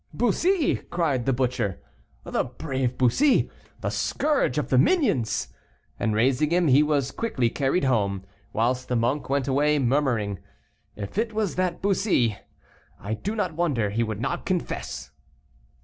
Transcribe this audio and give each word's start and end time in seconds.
"Bussy," 0.15 0.77
cried 0.89 1.27
the 1.27 1.31
butcher, 1.31 1.79
"the 2.23 2.43
brave 2.43 2.97
Bussy, 2.97 3.51
the 3.81 3.91
scourge 3.91 4.57
of 4.57 4.69
the 4.69 4.79
minions!" 4.79 5.49
And 5.99 6.15
raising 6.15 6.49
him, 6.49 6.69
he 6.69 6.81
was 6.81 7.11
quickly 7.11 7.51
carried 7.51 7.83
home, 7.83 8.23
whilst 8.51 8.87
the 8.87 8.95
monk 8.95 9.29
went 9.29 9.47
away, 9.47 9.77
murmuring, 9.77 10.39
"If 10.95 11.19
it 11.19 11.33
was 11.33 11.53
that 11.53 11.83
Bussy, 11.83 12.35
I 12.99 13.13
do 13.13 13.35
not 13.35 13.53
wonder 13.53 13.91
he 13.91 14.01
would 14.01 14.19
not 14.19 14.43
confess!" 14.43 15.11